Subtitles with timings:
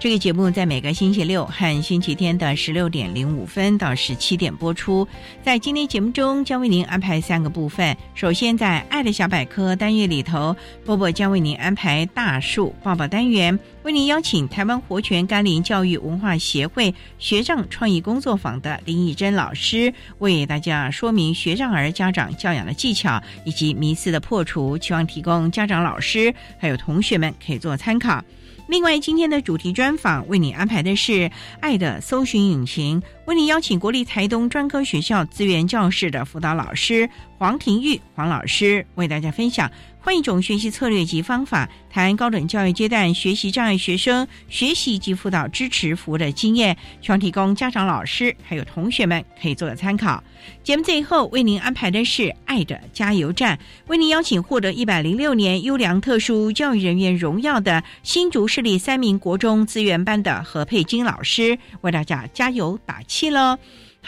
[0.00, 5.08] 这个节目在每个星期六和星期天的十六点零五分到十七点播出。
[5.42, 7.96] 在今天节目中，将为您安排三个部分。
[8.14, 10.54] 首先，在“爱的小百科”单元里头，
[10.84, 28.22] 波波将为您安排“大树抱抱”单元，为您邀请台湾活泉甘霖教育文化协会学障创意工作坊的林义珍老师，为大家说明学障儿家长教养的技巧以及迷思的破除，希望提供家长、老师还有同学们可以做参考。
[28.68, 31.12] 另外，今天的主题专访为你安排的是
[31.58, 37.08] 《爱的搜寻引擎》，为你邀请国立台东专科学校资源教室的辅导老师
[37.38, 39.70] 黄庭玉黄老师，为大家分享。
[40.08, 50.24] 换一种学习策略及方法，谈高等教育阶段学习障碍学生学习及辅导支持服务的经验，希望提供家长、老师还有同学们可以做个参考。
[50.64, 53.58] 节目最后为您安排的是“爱的加油站”，
[53.88, 63.58] 为您邀请获得一百零六年优良特殊教育人员荣耀的新竹市立三名国中资源班的何佩金老师，为大家加油打气喽。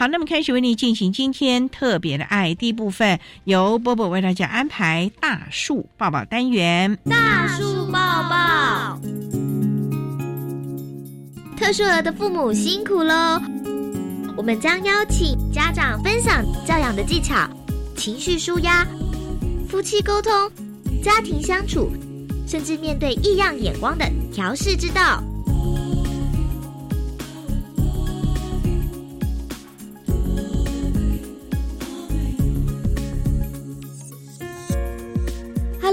[0.01, 6.97] 好，那么开始为你进行今天特别的爱第一部分，由波波为大家安排大树抱抱单元。
[7.07, 8.99] 大树抱抱，
[11.55, 13.39] 特殊儿的父母辛苦喽！
[14.35, 17.47] 我们将邀请家长分享教养的技巧、
[17.95, 18.83] 情绪舒压、
[19.69, 20.31] 夫妻沟通、
[21.03, 21.91] 家庭相处，
[22.47, 25.23] 甚至面对异样眼光的调试之道。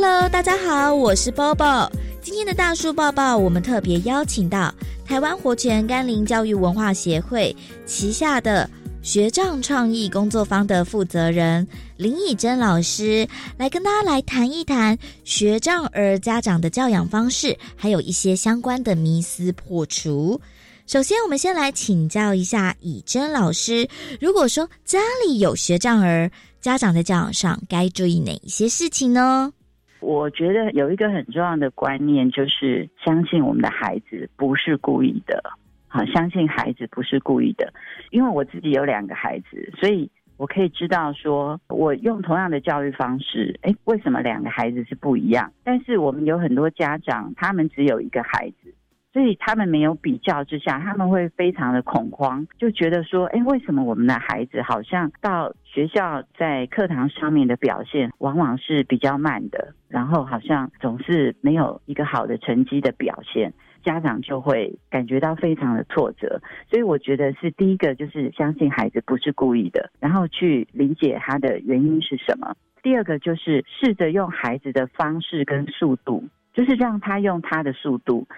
[0.01, 1.91] Hello，大家好，我是包包。
[2.23, 4.73] 今天的大树抱抱，我们特别邀请到
[5.05, 7.55] 台湾活泉甘霖教育文化协会
[7.85, 8.71] 旗下的
[9.03, 11.67] 学障创意工作坊的负责人
[11.97, 13.27] 林以珍老师，
[13.57, 20.41] 来跟大家来谈一谈学障儿家长的教养方式，还有一些相关的迷思破除。
[20.87, 23.89] 首先，我们先来请教一下以珍老师，
[24.21, 29.53] 如果说家里有学障儿，家长在教养上该注意哪一些事情呢？
[30.01, 35.43] 我觉得有一个很重要的观念，就是相信我们的孩子不是故意的。
[35.89, 37.73] 好，相信孩子不是故意的。
[38.11, 45.53] 因为我自己有两个孩子，所以我可以知道说，我用同样的教育方式，哎，为什么两个孩子是不一样？
[45.65, 48.75] 但是我们有很多家长，他们只有一个孩子。
[49.19, 63.53] 所以他们没有比较之下，他们会非常的恐慌，就觉得说，哎，为什么我们的孩子好像到学校在课堂上面的表现往往是比较慢的，然后好像总是没有一个好的成绩的表现，
[63.83, 66.41] 家长就会感觉到非常的挫折。
[66.71, 72.55] 所以我觉得是第一个就是相信孩子不是故意的，然后去理解他的原因是什么。
[72.85, 76.23] 第二个就是试着用孩子的方式跟速度，
[76.55, 78.29] 就是让他用他的速度。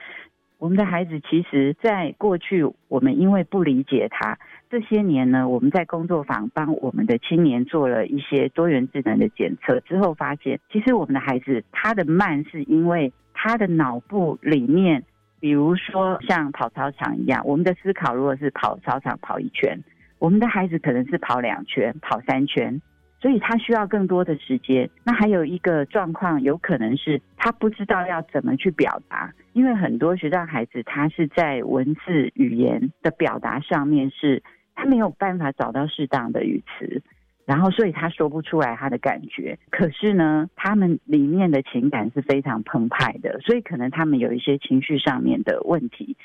[0.60, 15.02] 我们的孩子其实，在过去，我们因为不理解他，这些年呢，我们在工作坊帮我们的青年做了一些多元智能的检测之后，发现其实我们的孩子他的慢是因为他的脑部里面，
[15.40, 19.82] 比如说像跑操场一样，我们的思考如果是跑操场跑一圈，
[20.18, 22.82] 我们的孩子可能是跑两圈、跑三圈。
[23.20, 24.88] 所以他需要更多的时间。
[25.04, 34.42] 那还有一个状况，有可能是他不知道要怎么去表达，因为很多学障孩子他是在文字语言的表达上面是，
[34.74, 37.02] 他没有办法找到适当的语词，
[37.44, 39.58] 然后所以他说不出来他的感觉。
[39.70, 46.16] 可是呢，他们里面的情感是非常澎湃的，所以可能他们有一些情绪上面的问题，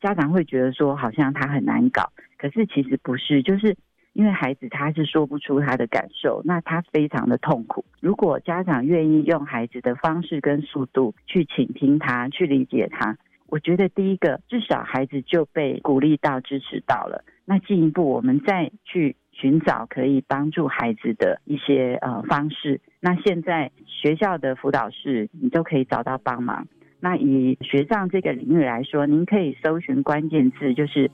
[0.00, 3.76] 家长会觉得说好像他很难搞，可是其实不是，就是
[4.12, 7.84] 因为孩子他是说不出他的感受，那他非常的痛苦。
[8.00, 13.16] 如果家长愿意用孩子的方式跟速度去倾听他，去理解他。
[13.46, 17.24] 我觉得第一个，至少孩子就被鼓励到、支持到了。
[17.46, 22.80] 那进一步，我们再去寻找可以帮助孩子的一些呃方式。
[23.00, 26.66] 那现在学校的辅导室，你都可以找到帮忙。
[27.00, 31.10] 那以学障这个领域来说，您可以搜寻关键字，就是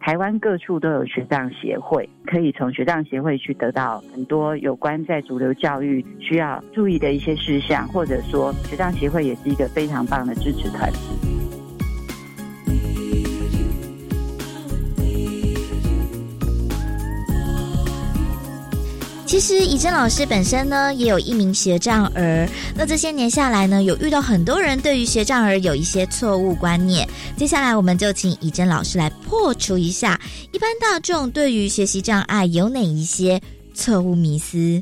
[0.00, 11.35] 台湾各处都有学长协会，可以从学长协会去得到很多有关在主流教育需要注意的一些事项，或者说学长协会也是一个非常棒的支持团体。
[19.26, 22.48] 其实以真老师本身呢，也有一名学障儿。
[22.76, 27.04] 那这些年下来呢，有遇到很多人对于学障儿有一些错误观念。
[27.36, 30.18] 接下来我们就请以真老师来破除一下
[30.52, 33.40] 一般大众对于学习障碍有哪一些
[33.74, 34.80] 错误迷思。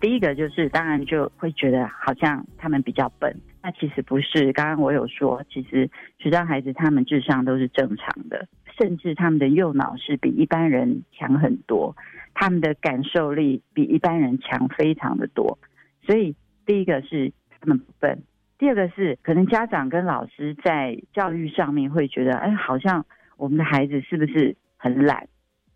[0.00, 3.34] 第一个就是，当然就会觉得好像他们比较笨。
[3.62, 4.52] 那其实不是。
[4.52, 5.88] 刚刚我有说，其实
[6.18, 8.48] 学障孩子他们智商都是正常的，
[8.80, 11.94] 甚至他们的右脑是比一般人强很多。
[12.40, 15.58] 他们的感受力比一般人强非常的多，
[16.06, 16.34] 所以
[16.64, 18.22] 第一个是他们不笨，
[18.56, 23.04] 第二个是可能家长跟老师在教育上面会觉得，哎，好像
[23.36, 25.28] 我们的孩子是不是很懒，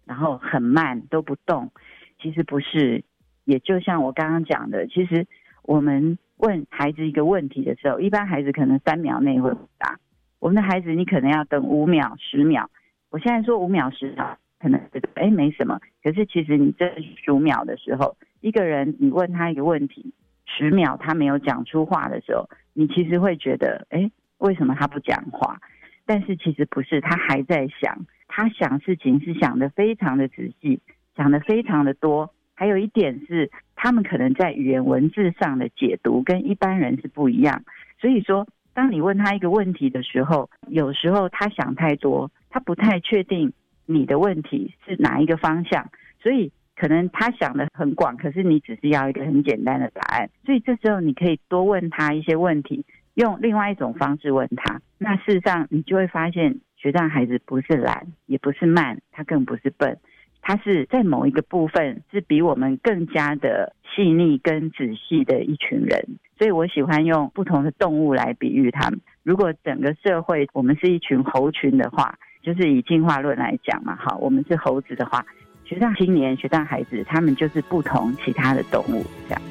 [0.07, 1.71] 然后很慢都不动？
[2.19, 3.05] 其实不是，
[3.45, 5.27] 也就像我刚刚讲的，其实
[5.65, 9.99] 我们问孩子一个问题的时候，一般孩子可能三秒内会回答，
[10.39, 12.71] 我们的孩子你可能要等五秒、十秒。
[13.11, 14.39] 我现在说五秒、十秒。
[14.65, 16.91] 可能觉得哎没什么，可是其实你这
[17.23, 20.15] 数秒的时候，一个人你问他一个问题，
[20.47, 25.61] 十秒他没有讲出话的时候，你其实会觉得哎为什么他不讲话？
[26.07, 30.81] 但是其实不是，他还在想，他想事情是想的非常的仔细，
[31.15, 32.33] 想的非常的多。
[32.55, 37.63] 还有一点是，他们可能在语言文字上的解读跟一般人是不一样。
[38.01, 43.53] 所以说，当你问他一个问题的时候，有时候他想太多，他不太确定。
[43.87, 45.91] 你的问题是哪一个方向？
[46.21, 50.31] 所以可能他想的很广，可是你只是要一个很简单的答案。
[50.45, 52.85] 所以这时候你可以多问他一些问题，
[53.15, 54.81] 用另外一种方式问他。
[54.99, 59.99] 那事实上你就会发现，学障孩子不是懒，也不是慢，他更不是笨，
[60.41, 66.19] 他是在某一个部分是比我们更加的细腻跟仔细的一群人。
[66.39, 68.99] 所以我喜欢用不同的动物来比喻他们。
[69.23, 72.19] 如果整个社会我们是一群猴群的话。
[72.44, 75.25] 就是以进化论来讲嘛，好，我们是猴子的话，
[75.64, 79.43] 学障青年、学障孩子，他们就是不同其他的动物这样。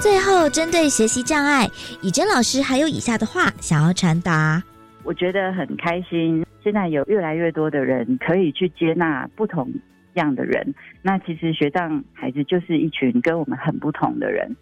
[0.00, 1.66] 最后，针对学习障碍，
[2.00, 4.62] 以真老师还有以下的话想要传达。
[5.02, 9.68] 我觉得很开心，现在有越来越多的人可以去接纳不同
[10.14, 10.74] 样的人。
[11.02, 14.56] 那其实学障孩子就是一群跟我们很不同的人。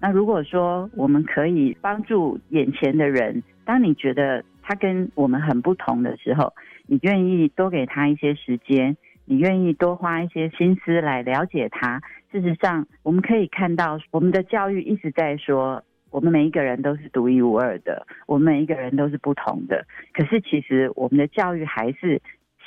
[0.00, 6.52] 那如果说我们可以帮助眼前的人，当你觉得他跟我们很不同的时候，
[6.86, 12.00] 你愿意多给他一些时间，你愿意多花一些心思来了解他。
[12.30, 19.86] 事实上，我们可以看到，我们的教育一直在说，我们每一个人都是独一无二的，我们每一个人都是不同的。
[20.12, 22.20] 可是，其实我们的教育还是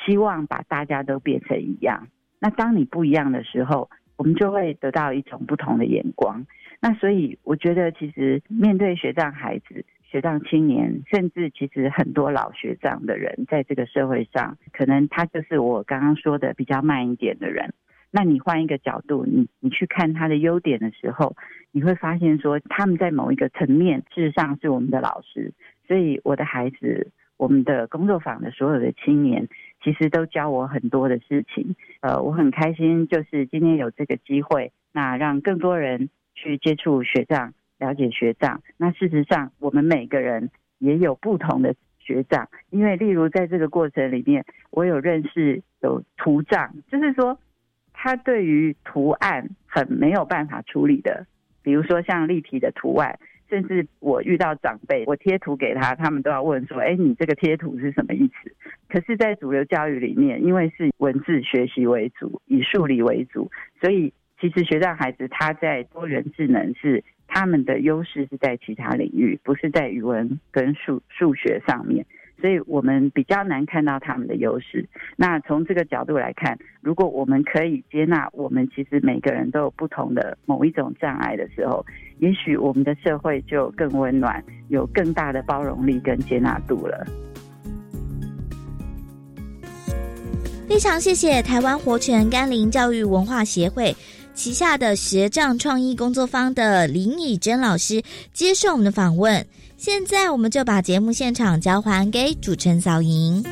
[0.03, 2.07] 希望把大家都变成一样。
[2.39, 6.45] 那当你不一样的时候，我们就会得到一种不同的眼光。
[6.81, 17.73] 那所以，我觉得其实面对学障孩子、学障青年，甚至其实很多老学障的人，在这个社会上，可能他就是我刚刚说的比较慢一点的人。
[18.11, 21.37] 那你换一个角度，你你去看他的优点的时候，
[21.71, 25.53] 你会发现说，他们在某一个层面，事实上是我们的老师。
[25.87, 29.47] 所以我的孩子，我们的工作坊的所有的青年，
[29.83, 31.75] 其实都教我很多的事情。
[32.01, 36.09] 呃，我很开心，就是今天有这个机会，那让更多人。
[36.41, 38.61] 去接触学长，了解学长。
[38.77, 47.37] 那事实上，我们每个人也有不同的学长，因为例如在这个过程里面，我有认识有图障，就是说
[47.91, 51.25] 他对于图案很没有办法处理的，
[51.61, 53.19] 比如说像立体的图案，
[53.49, 58.53] 甚至我遇到长辈，我贴图给他，他们都要问说：“哎，你这个贴图是什么意思？”
[58.87, 63.49] 可是，在主流教育里面，因为是文字学习为主，以数理为主，
[63.81, 64.13] 所以。
[64.41, 72.05] 其实学障孩子他在多元智能是他们的优势是在其他领域，不是在语文跟数数学上面。
[72.41, 74.87] 所以我们比较难看到他们的优势。
[75.15, 81.85] 那从这个角度来看，如果我们可以接纳我们其实每个人都有不同的某一种障碍的时候，
[82.19, 87.05] 也许我们的社会就更温暖，有更大的包容力跟接纳度了。
[90.67, 93.91] 非常谢谢台湾活泉甘霖教育文化协会
[94.39, 98.01] 旗下的学障创意工作坊的林以真老师
[98.33, 99.45] 接受我们的访问。
[99.75, 103.43] 现在我们就把节目现场交还给主持人小莹。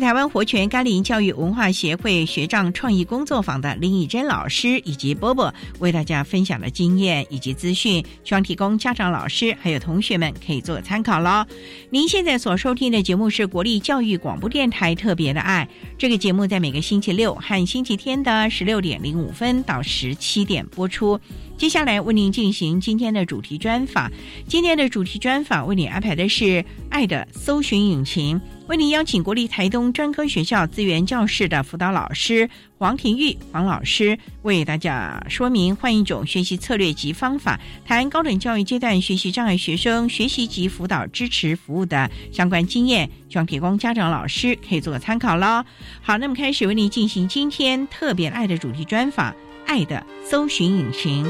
[0.00, 11.44] 台湾活泉甘霖教育文化协会学障创意工作坊的林以珍老师以及波波为大家分享的经验以及资讯，希望提供家长、老师还有同学们可以做参考喽。
[11.90, 21.18] 您现在所收听的节目是国立教育广播电台特别的爱，这个节目在每个星期六和星期天的十六点零五分到十七点播出。
[21.56, 24.10] 接下来为您进行今天的主题专访。
[24.46, 26.44] 今天的主题专访为您安排的是
[26.90, 45.64] 《爱的搜寻引擎》，为您邀请国立台东专科学校资源教室的辅导老师黄庭玉黄老师，为大家说明换一种学习策略及方法，谈高等教育阶段学习障碍学生学习及辅导支持服务的相关经验，希望提供家长、老师可以做个参考喽。
[46.02, 49.34] 好，那么开始为您进行今天特别爱的主题专访。
[49.66, 51.26] 爱的搜寻引擎，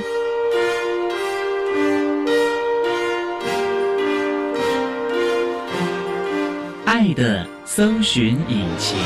[6.85, 8.99] 爱的搜寻引擎。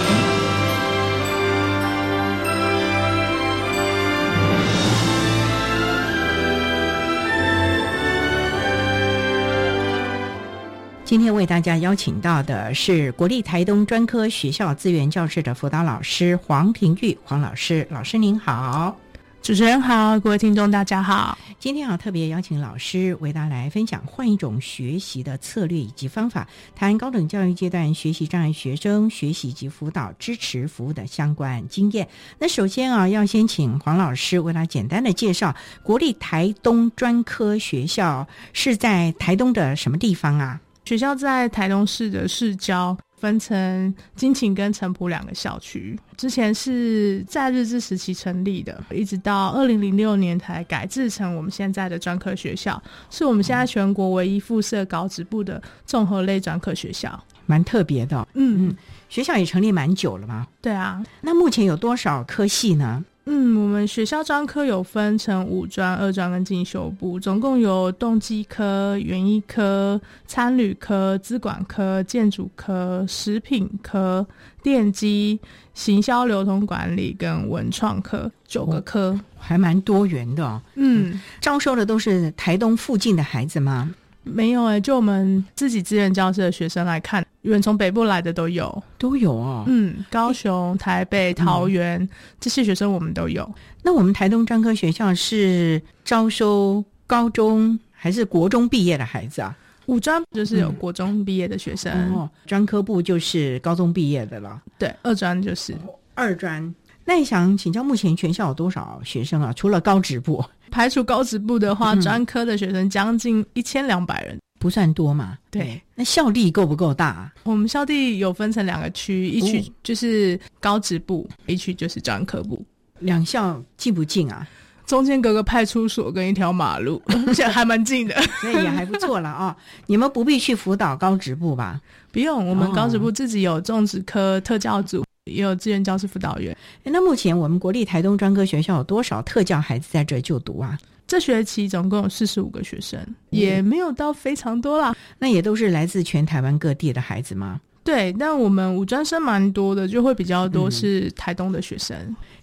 [11.04, 18.96] 今天为大家邀请到的是国立台东专科学校资源教室的辅导老师黄庭玉黄老师，老师您好。
[19.42, 21.36] 主持人好，各位听众大家好。
[21.58, 32.06] 今天啊，特别邀请老师为大家来分享换一种学习的策略以及方法，谈高等教育阶段学习障碍学生学习及辅导支持服务的相关经验。
[32.38, 40.60] 那首先啊，要先请黄老师为大家简单的介绍国立台东专科学校是在台东的什么地方啊？
[40.84, 42.96] 学校在台东市的市郊。
[43.20, 58.26] 分成金琴跟城埔两个校区，之前是在日治时期成立的，一直到二零零六年才改制成我们现在的专科学校，是我们现在全国唯一附设高职部的综合类专科学校，蛮特别的。
[58.34, 58.76] 嗯嗯，
[59.10, 60.46] 学校也成立蛮久了吗？
[60.62, 63.04] 对啊，那目前有多少科系呢？
[63.26, 74.26] 嗯，我们学校专科有分成五专、二专跟进修部，总共有动机科、园艺科、餐旅科、资管科、建筑科、食品科、
[74.62, 75.38] 电机、
[75.74, 80.62] 行销流通管理跟文创科九个科，还蛮多元的。
[80.74, 83.94] 嗯，招收的都是台东附近的孩子吗？
[84.22, 89.64] 没有哎，就我们自己资源教室的学生来看，远从北部来的都有，都有啊。
[89.66, 93.50] 嗯，高雄、台北、桃园这些学生我们都有。
[93.82, 99.56] 那我们台东专科学校是招收高中还是国中毕业的孩子啊？
[99.86, 104.60] 五专就是有国中毕业的学生，哦，专科部就是高中毕业的了。
[104.78, 105.74] 对，二专就是
[106.14, 106.72] 二专。
[107.04, 109.52] 那你想请教，目前全校有多少学生啊？
[109.54, 115.36] 除了高职部，排除高职部的话，专科的学生将近一千两百人，不算多嘛？
[115.50, 115.82] 对。
[115.96, 117.32] 那校地够不够大？
[117.42, 122.64] 我们校地有分成两个区，一区就是高职部，一区就是专科部。
[123.00, 124.46] 两校近不近啊？
[124.86, 127.02] 中间隔个派出所跟一条马路，
[127.34, 128.14] 现在还蛮近的，
[128.44, 129.56] 那也还不错了啊。
[129.86, 131.80] 你们不必去辅导高职部吧？
[132.12, 135.02] 不用，我们高职部自己有种植科特教组。
[135.26, 136.56] 也有志愿教师辅导员。
[136.82, 140.76] 那目前我们国立台东专科学校有多少特教孩子在这就读啊？
[141.10, 144.94] 这学期总共有四十五个学生，也没有到非常多啦。
[145.18, 147.60] 那也都是来自全台湾各地的孩子吗？
[147.82, 151.96] 对，但我们五专生蛮多的，就会比较多是台东的学生。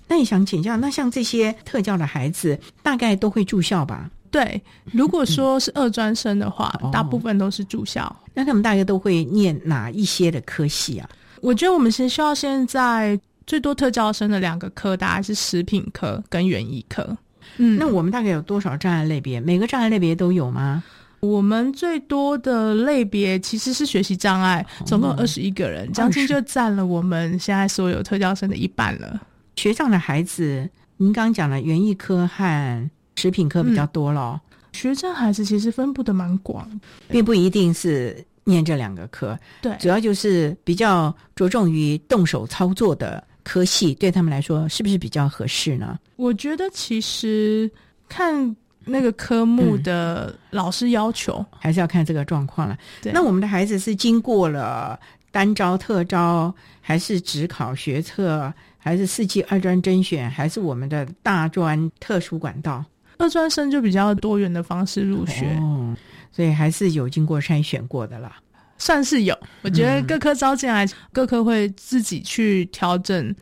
[0.10, 4.12] 那你想请教，那像这些特教的孩子，大概都会住校吧？
[4.30, 8.14] 对，如果说是二专生的话，大部分都是住校。
[8.34, 11.10] 那他们大概都会念哪一些的科系啊？
[11.42, 17.18] 我觉得我们学校现在最多特教生的两个科，大概是食品科跟园艺科。
[17.58, 19.40] 嗯，那我们大概有多少障碍类别？
[19.40, 20.84] 每个障碍类别都有吗？
[21.20, 29.20] 我们最多的类别其实是学习障碍，总共二十一个人，将近就占了我们现在所有特教生的一半了。
[29.56, 34.40] 学障的孩子，您刚刚讲了园艺科和食品科比较多咯。
[34.74, 36.70] 学障孩子其实分布的蛮广，
[37.10, 45.98] 并不一定是念这两个科，对，主要就是比较着重于动手操作的科系，对他们来说是不是比较合适呢？
[46.18, 47.72] 我觉得其实
[48.10, 52.78] 看那个科目的老师要求，还是要看这个状况了。
[53.02, 55.00] 对那我们的孩子是经过了
[55.32, 62.84] 单招、特招，还是只考学测，还是四季二专甄选，还是我们的大专特殊管道？
[63.18, 65.96] 二专生就比较多元的方式入学，哦，
[66.34, 68.36] 所以还是有经过筛选过的啦。
[68.78, 69.38] 算是有。
[69.62, 73.36] 我觉得嗯各科招进来，各科会自己去调整，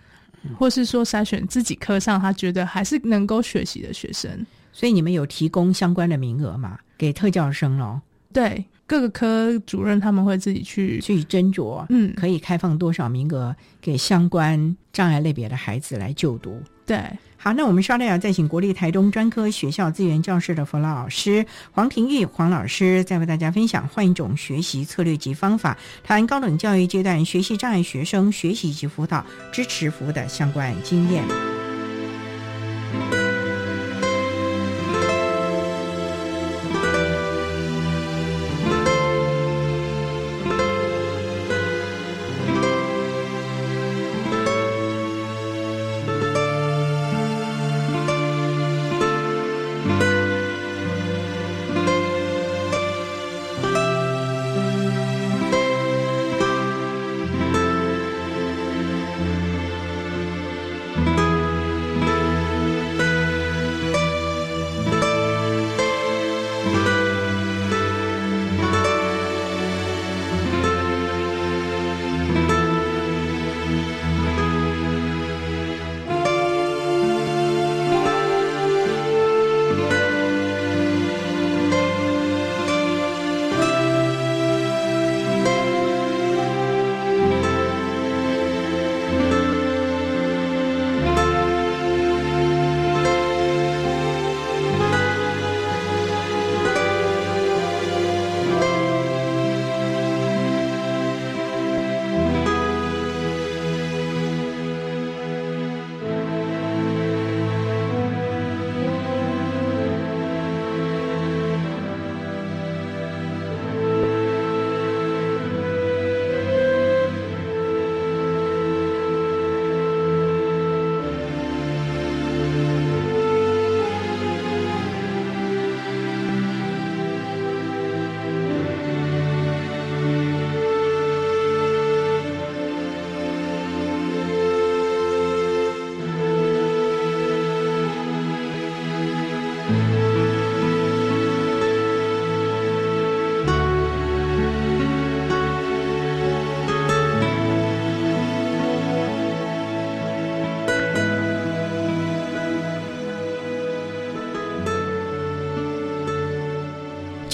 [0.43, 4.45] 嗯或是说筛选自己科上他觉得还是能够学习的学生。
[4.71, 6.77] 所以你们有提供相关的名额嘛？
[6.97, 8.01] 给特教生咯，
[8.33, 16.61] 对，各个科主任他们会自己去，去斟酌，嗯，可以开放多少名额给相关障碍类别的孩子来就读。
[16.85, 16.99] 对。
[17.37, 31.23] 好，那我们稍待要再请国立台东专科学校资源教室的辅导老师黄庭玉黄老师，再为大家分享换一种学习策略及方法，谈高等教育阶段学习障碍学生学习及辅导支持服务的相关经验。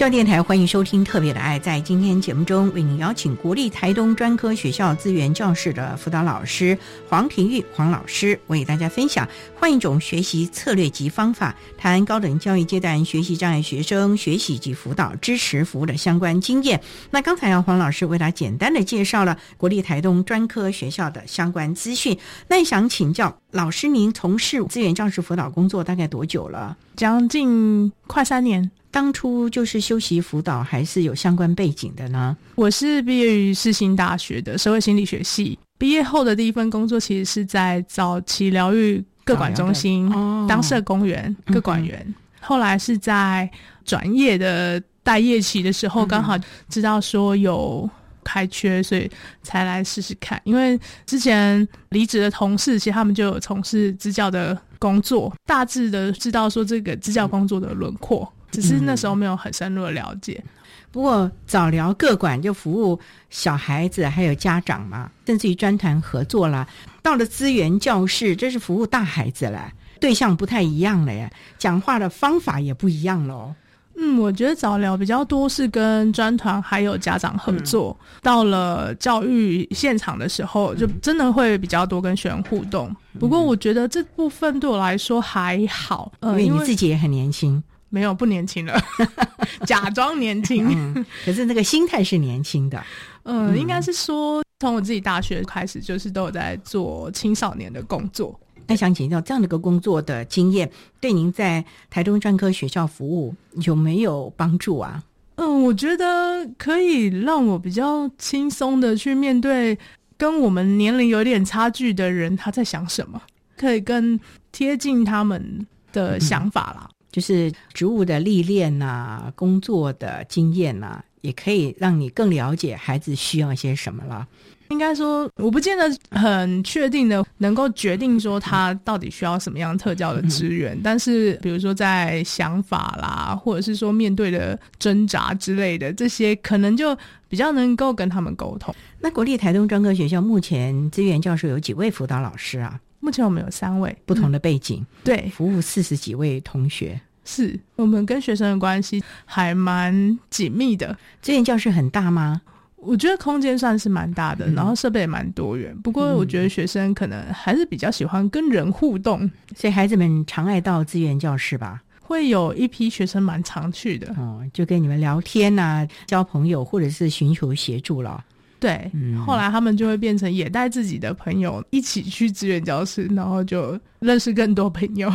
[0.01, 1.59] 教电台欢迎收听《特别的爱》。
[1.61, 6.75] 在今天节目中，为您邀请国立台东专科学校资源教室的辅导老师
[7.07, 16.81] 黄庭玉黄老师，为大家分享换一种学习策略及方法，谈高等教育阶段学习障碍学生学习及辅导支持服务的相关经验。
[17.11, 22.17] 那刚才啊，黄老师为他简单的介绍了国立台东专科学校的相关资讯。
[22.47, 26.75] 那想请教老师，您从事资源教室辅导工作大概多久了？
[26.95, 28.71] 将近快三年。
[28.91, 32.35] 当初就是修习辅导，还是有相关背景的呢？
[32.55, 42.13] 我是毕业于世新大学的社会心理学系，毕业后的第一份工作其实是在早期疗愈各管中心哦当社工员、各管员。
[42.41, 43.49] 后来是在
[43.85, 47.89] 转业的待业期的时候，嗯刚好知道说有
[48.23, 49.09] 开缺，所以
[49.41, 50.41] 才来试试看。
[50.43, 60.43] 因为之前离职的同事，其实他们就有从事支教的工作，大致的知道说这个支教工作的轮廓，只是那时候没有很深入的了解。
[60.91, 66.67] 不过早疗各管就服务小孩子还有家长嘛，甚至于专团合作啦。
[67.01, 73.55] 到了资源教室，这是服务大孩子了，对象不太一样了耶，讲话的方法也不一样喽。
[73.95, 77.95] 嗯，我觉得早疗比较多是跟专团还有家长合作。
[78.21, 82.93] 到了教育现场的时候，就真的会比较多跟学员互动。
[83.19, 87.61] 不过我觉得这部分对我来说还好，因为你自己也很年轻，
[87.91, 88.81] 没有不年轻了，
[89.67, 90.65] 假装年轻。
[90.67, 92.83] 嗯，可是那个心态是年轻的。
[93.23, 98.39] 嗯，应该是说从我自己大学开始，就是都有在做青少年的工作。
[98.65, 105.03] 那想请教这样的一个工作的经验，对您在台中专科学校服务有没有帮助啊？
[105.35, 109.77] 嗯，我觉得可以让我比较轻松的去面对
[110.17, 113.21] 跟我们年龄有点差距的人他在想什么，
[113.57, 114.17] 可以更
[114.51, 116.89] 贴近他们的想法啦。
[117.11, 124.27] 就是职务的历练呐、工作的经验呐、也可以让你更了解孩子需要些什么了。
[124.69, 136.97] 应该说，我不见得很确定的能够决定说他到底需要什么样特教的资源，但是比如说在想法啦，或者是说面对的挣扎之类的，这些可能就
[137.27, 138.73] 比较能够跟他们沟通。
[139.01, 142.79] 那国立台东专科学校目前资源教授有几位辅导老师啊？
[143.01, 146.99] 目前我们有三位不同的背景，对，服务四十几位同学。
[147.25, 150.97] 是我们跟学生的关系还蛮紧密的。
[151.21, 152.41] 资源教室很大吗？
[152.77, 155.75] 我觉得空间算是蛮大的，然后设备也蛮多元。
[155.83, 161.81] 不过我觉得学生可能还是比较喜欢跟人互动，所以孩子们常爱到资源教室吧？
[162.01, 164.11] 会有一批学生蛮常去的。
[164.17, 168.25] 哦，就跟你们聊天呐、交朋友，或者是寻求协助了。
[168.61, 175.11] 对，嗯后来他们就会变成也带自己的朋友一起去志愿教室，然后就认识更多朋友。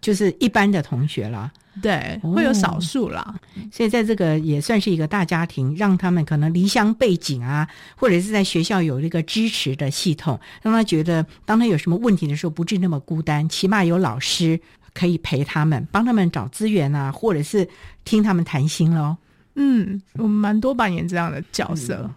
[0.00, 3.38] 就是一般的同学啦，对，哦会有少数啦。
[3.70, 14.58] 所以在这个也算是一个大家庭，让他们可能离乡背景啊，或者是在学校有一个支持的系统，让他觉得当他有什么问题的时候，不至于那么孤单，起码有老师
[14.92, 17.68] 可以陪他们，帮他们找资源啊，或者是
[18.04, 19.16] 听他们谈心喽。
[19.54, 22.10] 嗯，我们蛮多扮演这样的角色。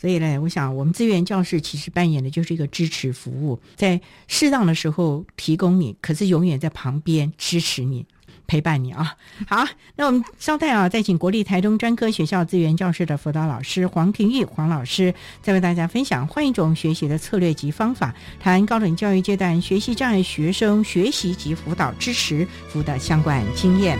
[0.00, 8.06] 所以呢，我想我们资源教室其实扮演的就是一个支持服务，在适当的时候提供你，可是永远在旁边支持你。
[8.46, 9.14] 陪伴你啊！
[9.46, 23.98] 好，那我们稍待啊，再请国立台东专科学校资源教室的辅导老师黄庭玉黄老师，再为大家分享换一种学习的策略及方法，谈高等教育阶段学习障碍学生学习及辅导支持服务的相关经验。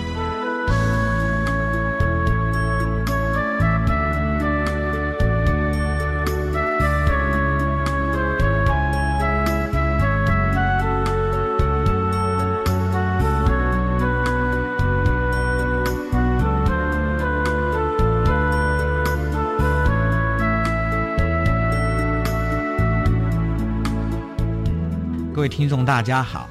[25.38, 26.50] 各位听众，大家好，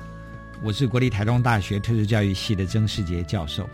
[0.63, 3.69] 我是国立台东大学特殊教育系的曾世杰教授。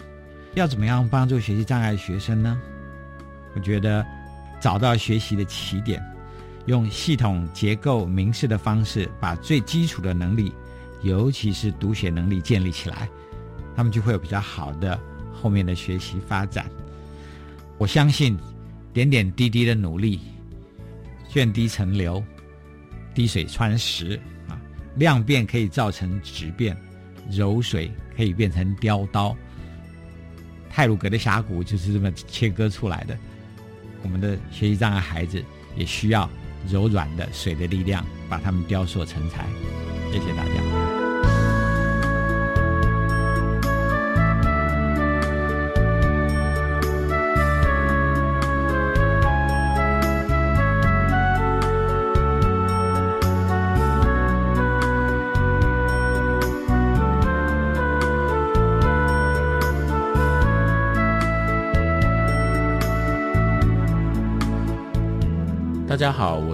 [0.55, 2.59] 要怎么样帮助学习障碍学生呢？
[3.53, 4.03] 我觉得
[4.59, 6.03] 找到学习的起点，
[6.65, 10.51] 用系统结构明示的方式，把最基础的能力，
[11.03, 13.07] 尤其是读写能力建立起来，
[13.75, 14.99] 他们就会有比较好的
[15.31, 16.65] 后面的学习发展。
[17.77, 18.35] 我相信
[18.91, 20.19] 点点滴滴的努力，
[21.29, 22.23] 卷滴成流，
[23.13, 24.19] 滴水穿石，
[24.95, 26.77] 量变可以造成质变，
[27.31, 29.35] 柔水可以变成雕刀。
[30.69, 33.17] 泰鲁格的峡谷就是这么切割出来的。
[34.01, 35.43] 我们的学习障碍孩子
[35.75, 36.29] 也需要
[36.69, 39.45] 柔软的水的力量，把他们雕塑成才。
[40.11, 40.82] 谢谢大家。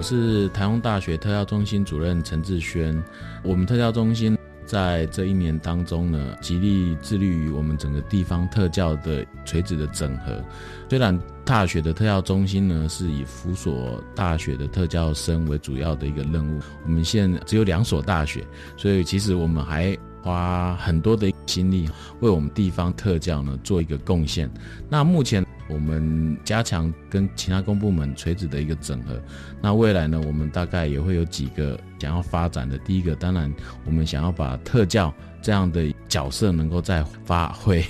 [0.00, 3.04] 我是台中大学特教中心主任陈志轩。
[3.44, 4.34] 我们特教中心
[4.64, 10.42] 在这一年当中呢，极力致力于我们整个地方特教的垂直的整合。
[10.88, 18.42] 虽然大学的特教中心呢是以辅所大学的特教生为主要的一个任务，我们现在只有两所大学，
[18.78, 21.86] 所以其实我们还花很多的心力
[22.20, 24.50] 为我们地方特教呢做一个贡献。
[24.88, 29.20] 那目前我们加强跟其他公部门垂直的一个整合。
[29.62, 32.76] 那未来呢，我们大概也会有几个想要发展的。
[32.78, 33.52] 第一个，当然
[33.84, 37.84] 我们想要把特教这样的角色能够再发挥。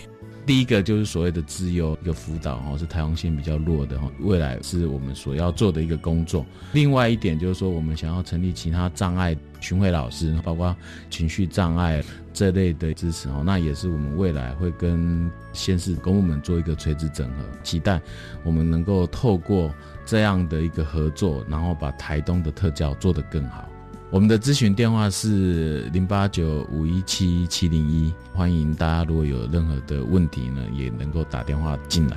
[0.47, 6.45] 第一个就是所谓的自优一个辅导哈，是台湾性比较弱的哈，未来是我们所要做的一个工作。
[6.73, 10.75] 另外一点就是说，我们想要成立其他障碍巡回老师，包括
[11.09, 18.01] 情绪障碍这类的支持哦，那也是我们未来会跟县市公部门做一个垂直整合，期待
[18.43, 19.73] 我们能够透过
[20.05, 23.70] 这样的一个合作，然后把台东的特教做得更好。
[24.13, 32.17] 我们的咨询电话是零八九五一七七零一，欢迎大家如果有任何的问题呢，也能够打电话进来。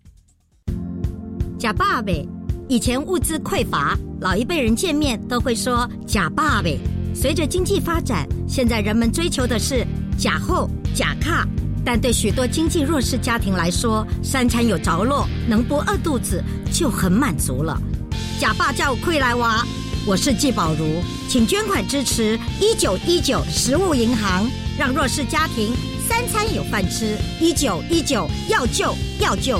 [1.57, 2.27] 假爸呗，
[2.67, 6.79] 以前物资匮乏，老一辈人见面都会说假爸呗。
[7.13, 9.85] 随着经济发展，现在人们追求的是
[10.17, 11.47] 假后、假卡。
[11.83, 17.75] 但对许多经济弱势家庭来说，三餐有着落，能不饿肚子就很满足了。
[18.39, 19.65] 假爸叫亏来娃，
[20.05, 25.73] 我是季宝如，请捐款支持一九一九食物银行，让弱势家庭
[26.07, 27.17] 三餐有饭吃。
[27.39, 29.59] 一九一九要救要救。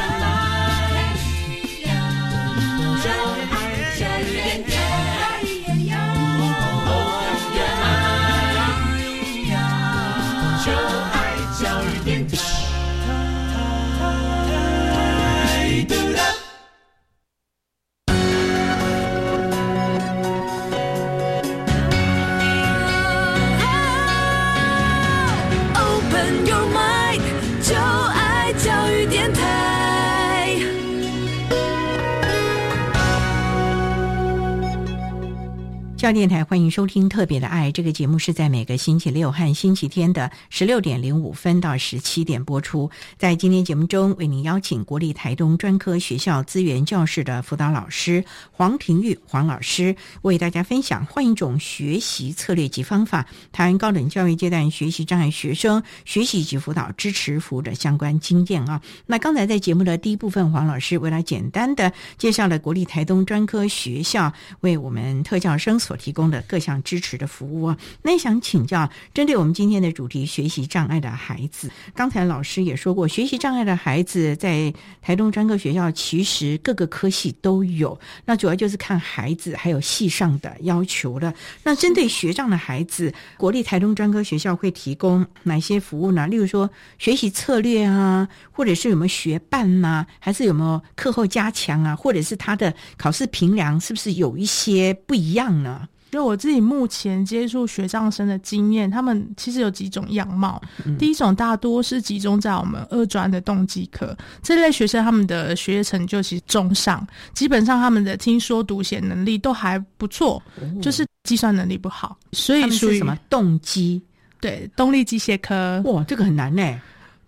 [36.01, 42.89] 教电台欢迎收听《特别的爱》这个节目，是在每个星期六和星期天的十六点零五分到十七点播出。
[43.19, 58.81] 在今天节目中，为您邀请国立台东专科学校资源教室的辅导老师黄庭玉黄老师，为大家分享换一种学习策略及方法，谈高等教育阶段学习障碍学生学习及辅导支持服务的相关经验啊。
[59.05, 81.33] 那刚才在节目的第一部分，黄老师为了简单的介绍了国立台东专科学校为我们特教生所提供的各项支持的服务啊，那想请教，针对我们今天的主题，学习障碍的孩子，刚才老师也说过，学习障碍的孩子在台东专科学校其实各个科系都有，那主要就是看孩子还有系上的要求了。
[81.63, 86.25] 那针对学障的孩子，国立台东专科学校会提供哪些服务呢？
[86.27, 95.80] 例如说学习策略啊，或者是有没有学伴呐，还是有没有课后加强啊，或者是他的考试评量是不是有一些不一样呢？
[96.11, 100.61] 就我自己目前接触学障生的经验，他们其实有几种样貌。
[100.99, 110.43] 第一种大多是集中在我们二专的动机科这类学生，他们的学业成就其实中上，基本上他们的听说读写能力都还不错，
[110.81, 114.01] 就是计算能力不好，所以属于什么动机？
[114.41, 115.81] 对，动力机械科。
[115.85, 116.81] 哇，这个很难呢。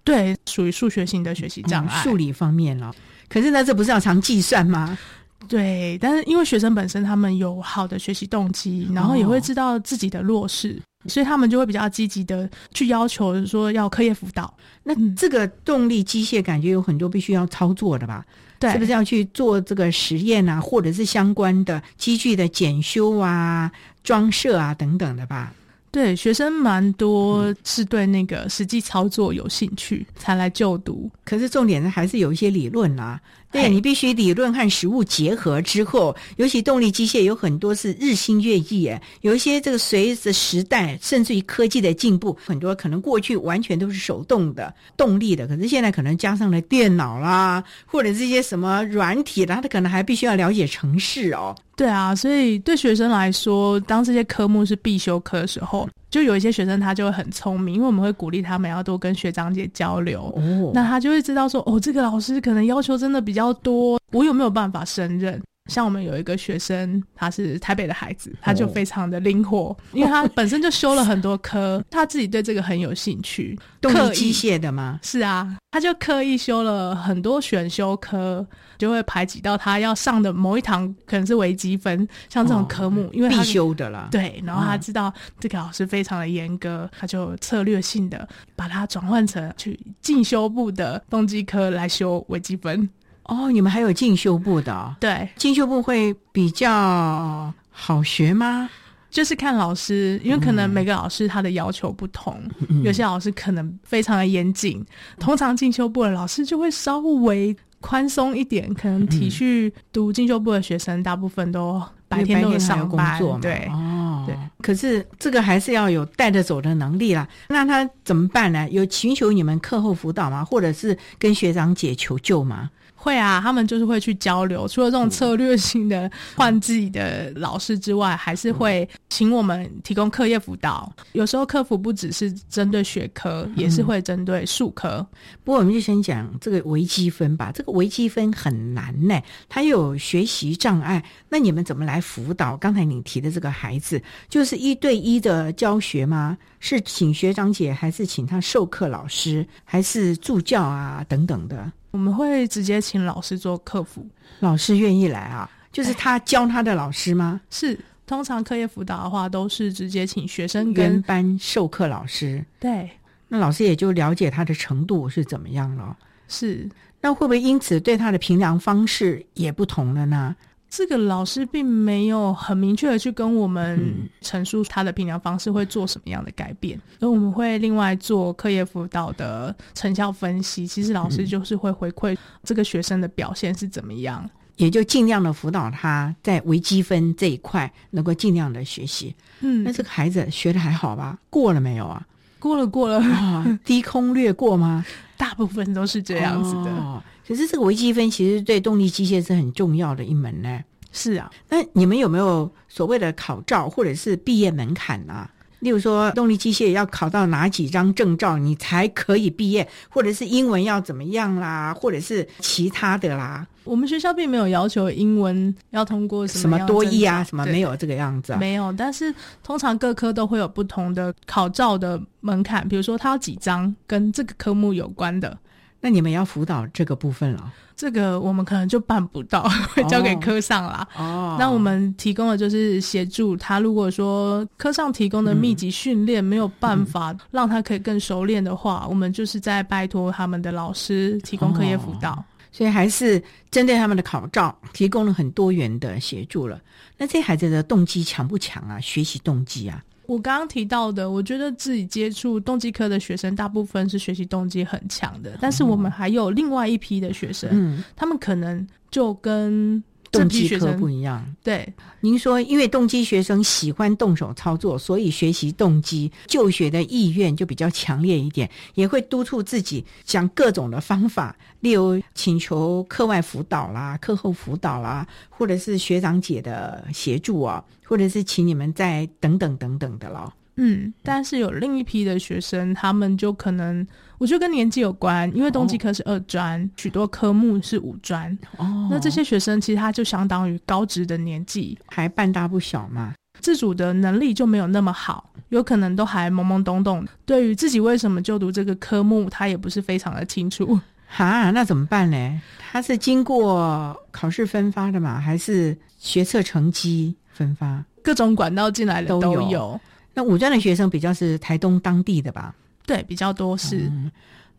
[0.03, 2.93] 对，属于数学型的学习障碍，数理方面了。
[3.29, 4.97] 可是呢，这不是要常计算吗？
[5.47, 14.53] 对，但是因为学生本身他们有好的学习动机，然后也会知道自己的弱势，所以他们就会比较积极的去要求说要课业辅导。
[14.83, 18.25] 那这个动力机械感觉有很多必须要操作的吧？
[18.59, 23.71] 对，是不是要去做这个实验啊，或者是相关的机具的检修啊、
[24.03, 25.53] 装设啊等等的吧？
[25.93, 33.21] 对，学生蛮多是对那个实际操作有兴趣才来就读，可是重点呢还是有一些理论啊。
[33.51, 51.55] 对你必须理论和实物结合之后，尤其动力机械有很多是日新月异，哎，有一些这个随着时代甚至于科技的进步，很多可能过去完全都是手动的动力的，可是现在可能加上了电脑啦，或者这些什么软体啦，他可能还必须要了解程式哦。
[51.75, 65.41] 对啊，所以对学生来说，当这些科目是必修课的时候，就有一些学生他就会很聪明，因为我们会鼓励他们要多跟学长姐交流，哦，那他就会知道说，哦，这个老师可能要求真的比较多，我有没有办法胜任？
[65.71, 73.57] 像我们有一个学生，他是台北的孩子，他就非常的灵活，因为他本身就修了很多科，他自己对这个很有兴趣。
[73.79, 74.99] 动刻意力机械的吗？
[75.01, 78.45] 是啊，他就刻意修了很多选修科，
[78.83, 84.09] 就会排挤到他要上的某一堂，可能是微积分，像这种科目，因为他必修的啦。
[84.11, 92.89] 对，然后他嗯知道这个老师非常的严格，他就策略性的把它转换成去进修部的动机科来修微积分。
[93.23, 94.93] 哦，你们还有进修部的、哦？
[94.99, 98.69] 对，进修部会比较好学吗？
[99.09, 104.83] 就是看老师，因为可能每个老师他的要求不同，嗯有些老师可能非常的严谨，
[105.19, 114.35] 通常进修部的老师就会稍微宽松一点，可能体恤读进修部的学生，大部分都白天都有因为白天还有上班，工作嘛对，哦，对。
[114.61, 117.27] 可是这个还是要有带着走的能力啦。
[117.49, 118.65] 那他怎么办呢？
[118.69, 120.45] 有寻求你们课后辅导吗？
[120.45, 122.69] 或者是跟学长姐求救吗？
[123.03, 124.65] 会啊，他们就是会去交流。
[124.65, 130.89] 除了这种策略性的换自己的老师之外，还是会请我们提供课业辅导。
[131.11, 135.05] 有时候客服不只是针对学科，也是会针对术科。
[135.43, 137.51] 不过我们就先讲这个微积分吧。
[137.53, 141.03] 这个微积分很难呢，他有学习障碍。
[141.27, 142.55] 那你们怎么来辅导？
[142.55, 146.37] 刚才你提的这个孩子，就是一对一的教学吗？
[146.61, 151.69] 是请学长姐，还是请他授课老师，还是助教啊等等的？
[151.93, 154.03] 我们会直接请老师做客服，
[154.39, 155.49] 老师愿意来啊？
[155.71, 157.39] 就是他教他的老师吗？
[157.51, 162.43] 是，通常课业辅导的话，都是直接请学生原跟班授课老师。
[162.59, 162.89] 对，
[163.27, 165.95] 那老师也就了解他的程度是怎么样了。
[166.27, 166.67] 是，
[166.99, 170.35] 那会不会因此对他的评量方式也不同了呢？
[170.75, 180.65] 这个老师并没有很明确的去跟我们嗯陈述他的评量方式会做什么样的改变，而我们会另外做课业辅导的成效分析。
[180.65, 184.27] 其实老嗯师就是会回馈这个学生的表现是怎么样。
[184.55, 189.13] 也就尽量的辅导他在微积分这一块能够尽量的学习。
[189.41, 191.19] 嗯那这个孩子学的还好吧？
[191.29, 192.03] 过了没有啊？
[192.39, 194.83] 过了过了，啊，低空掠过吗？
[195.17, 196.71] 大部分都是这样子的。
[196.71, 200.59] 哦可是这个微积分其实对动力机械是很重要的一门呢。
[200.91, 205.29] 是啊，那你们有没有所谓的考照或者是毕业门槛啊？
[205.59, 218.37] 例如说，动力机械要考到哪几张证照你才可以毕业，或者是英文要怎么样啦，或者是其他的啦，我们学校并没有要求英文要通过什么么多译啊，什么没有这个样子啊？
[218.37, 225.37] 没有，但是通常各科都会有不同的考照的门槛，比如说它有几张跟这个科目有关的，
[225.83, 227.51] 那你们要辅导这个部分了。
[227.75, 229.43] 这个我们可能就办不到，
[229.75, 230.87] 会交给科上啦。
[230.95, 242.23] 哦那我们提供的就是协助他，如果说科上提供的密集训练没有办法让他可以更熟练的话，我们就是在拜托他们的老师提供课业辅导。
[242.51, 246.61] 所以还是针对他们的考照提供了很多元的协助了。
[246.95, 248.79] 那这孩子的动机强不强啊？
[248.79, 249.83] 学习动机啊？
[250.05, 261.25] 我刚刚提到的，我觉得自己接触动机科的学生，大部分是学习动机很强的，但是我们还有另外一批的学生，嗯，他们可能就跟这动机科不一样。
[261.43, 261.67] 对，
[261.99, 280.31] 您说，因为动机学生喜欢动手操作，所以学习动机就学的意愿就比较强烈一点，也会督促自己想各种的方法，例如请求课外辅导啦、课后辅导啦，或者是学长姐的协助啊，或者是请你们再等等等等的咯。
[280.55, 283.85] 嗯，但是有另一批的学生，他们就可能，
[284.23, 293.13] 我觉得跟年纪有关，因为冬季科是二专，许多科目是五专，哦那这些学生其实他就相当于高职的年纪，还半大不小嘛。
[293.41, 300.79] 自主的能力就没有那么好，有可能都还懵懵懂懂，对于自己为什么就读这个科目，他也不是非常的清楚。
[301.05, 302.41] 哈，那怎么办呢？
[302.71, 305.19] 他是经过考试分发的嘛？
[305.19, 307.83] 还是学测成绩分发？
[308.01, 309.77] 各种管道进来的都有
[310.13, 312.55] 那五专的学生比较是台东当地的吧？
[312.85, 313.91] 对，比较多是。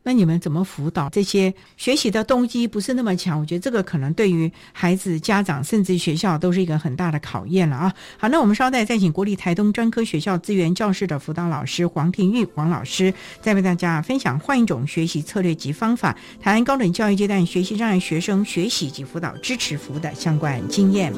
[0.07, 3.41] 那你们怎么辅导这些学习的动机不是那么强？
[3.41, 7.95] 我觉得这个可能对于孩子、家长甚至学校都是一个很大的考验了啊！
[8.19, 21.11] 好，那我们稍待再请国立台东专科学校资源教室的辅导老师黄庭玉黄老师，再为大家分享换一种学习策略及方法，台湾高等教育阶段学习障碍学生学习及辅导支持服务的相关经验。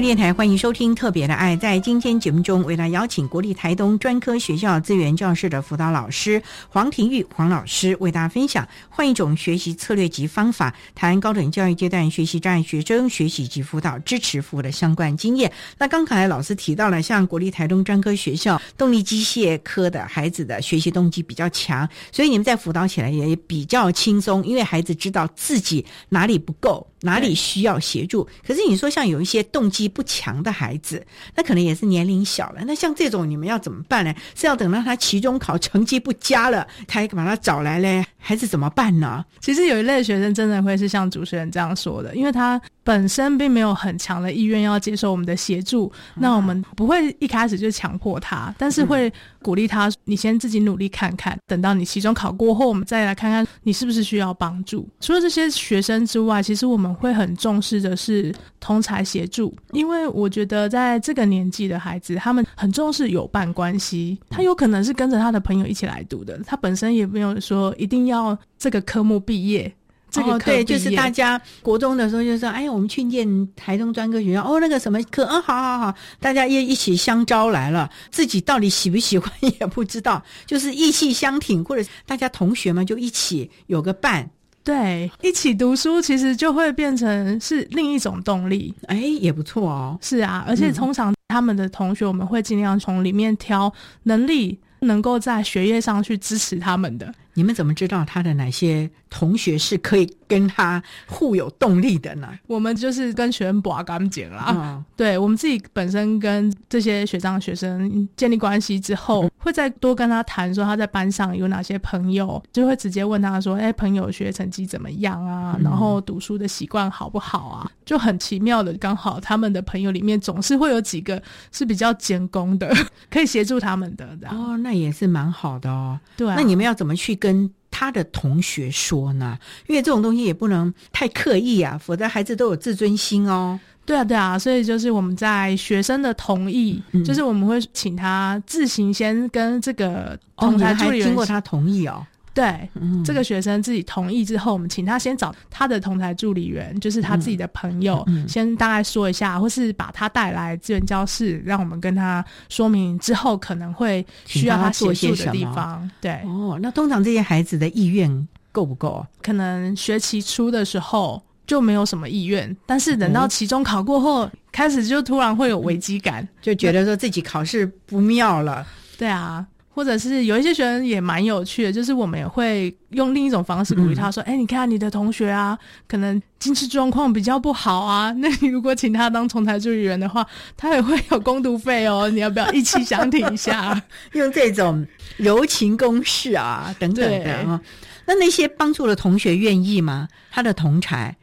[0.00, 1.54] 电台欢迎收听《特别的爱》。
[1.58, 15.52] 在今天节目中，为大家邀请国立台东专科学校资源教室的辅导老师黄庭玉黄老师，为大家分享换一种学习策略及方法，谈高等教育阶段学习障碍学生学习及辅导支持服务的相关经验。
[15.78, 26.89] 那刚才老师提到了，像国立台东专科学校动力机械科的孩子的学习动机比较强，所以你们在辅导起来也比较轻松，因为孩子知道自己哪里不够。
[27.02, 28.26] 哪里需要协助？
[28.46, 32.62] 可是你说像有一些动机不强的孩子，那可能也是年龄小了。
[32.66, 34.14] 那像这种你们要怎么办呢？
[34.34, 39.24] 是要等到他期中考成绩不佳了，才把他找来嘞，还是怎么办呢？
[39.40, 54.86] 其实有一类学生真的会是像主持人这样说的，因为他本身并没有很强的意愿要接受我们的协助，那我们不会一开始就强迫他，但是会鼓励他，你先自己努力看看，等到你期中考过后，我们再来看看你是不是需要帮助。
[55.00, 56.89] 除了这些学生之外，其实我们。
[56.94, 64.18] 会很重视的是同才协助，因为我觉得在这个年纪的孩子，他们很重视友伴关系。
[64.28, 69.72] 他有可能是跟着他的朋友一起来读的，他本身也没有说一定要这个科目毕业。
[70.12, 77.88] 这个对，就是大家国中的时候就说：“哎，我们去念台中专科学校哦，那个什么科，嗯，好好好，大家也一起相招来了。
[78.10, 84.28] 自己到底喜不喜欢 也不知道，就是意气相挺，或者大家同学们就一起有个伴。”
[84.70, 89.98] 对，一起读书其实就会变成是另一种动力，哎，也不错哦。
[90.00, 93.72] 是啊，而且通常他们的同学，我们会尽量从里面挑
[94.04, 97.12] 能力能够在学业上去支持他们的。
[97.34, 102.28] 你们怎么知道他的哪些同学是可以跟他互有动力的呢？
[102.46, 104.82] 我们就是跟学生把干净啦。
[104.96, 115.56] 对我们自己本身跟这些学长学生建立关系之后，会再多跟他谈说他在班上有哪些朋友，就会直接问他说：“哎，朋友学成绩怎么样啊？
[115.62, 121.20] 然后读书的习惯好不好啊？”就很奇妙的，刚好他们的朋友里面总是会有几个
[121.52, 122.72] 是比较监工的，
[123.10, 124.16] 可以协助他们的。
[124.30, 125.98] 哦，那也是蛮好的哦。
[126.16, 127.10] 对，那你们要怎么去？
[127.20, 133.58] 跟他的同学说呢，因为这种东西也不能太刻意啊，否则孩子都有自尊心哦。
[133.86, 142.06] 对啊，对啊，所以就是我们在学生的同意，就是我们会请他自行先跟这个同台助理员经过他同意哦。
[142.40, 142.70] 对，
[143.04, 155.90] 这个学生自己同意之后，我们请他先找他的同台助理员，就是他自己的朋友，先大概说一下，或是把他带来资源教室，让我们跟他说明之后可能会需要他协助的地方。
[156.00, 159.06] 对，哦，那通常这些孩子的意愿够不够？
[159.20, 168.66] 可能学期初的时候就没有什么意愿，但是等到期中考过后，开始就突然会有危机感，就觉得说自己考试不妙了。
[168.96, 169.46] 对啊。
[169.72, 175.56] 或者是有一些学生也蛮有趣的，就是我们也会用另一种方式鼓励他说：“哎，你看你的同学啊，
[175.86, 183.80] 可能经济状况比较不好啊， 那你如果请他当从财助理员的话，他也会有攻读费哦，你要不要一起想挺一下？
[184.12, 187.60] 用这种柔情攻势啊，等等的啊。
[188.06, 190.08] 那那些帮助的同学愿意吗？
[190.32, 191.16] 他的同才？”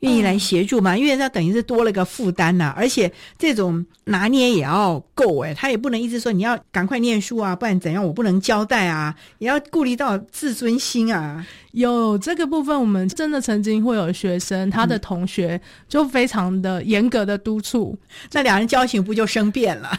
[0.00, 0.96] 愿意来协助嘛？
[0.96, 11.46] 因为他等于是多了个负担呐，而且这种拿捏也要够哎，他也不能一直说你要赶快念书啊，不然怎样我不能交代啊，也要顾虑到自尊心啊。
[11.72, 17.96] 有这个部分，我们真的曾经会有学生，他的同学就非常的严格的督促，
[18.32, 19.90] 那两人交情不就生变了？